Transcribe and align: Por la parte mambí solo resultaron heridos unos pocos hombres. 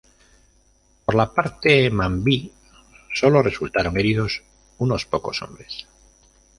Por 1.05 1.13
la 1.13 1.31
parte 1.31 1.91
mambí 1.91 2.51
solo 3.13 3.43
resultaron 3.43 3.99
heridos 3.99 4.41
unos 4.79 5.05
pocos 5.05 5.43
hombres. 5.43 5.85